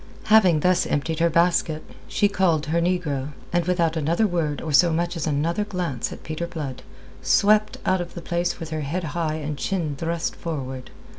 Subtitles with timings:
[0.33, 4.91] Having thus emptied her basket, she called her negro, and without another word or so
[4.91, 6.81] much as another glance at Peter Blood,
[7.21, 10.89] swept out of the place with her head high and chin thrust forward.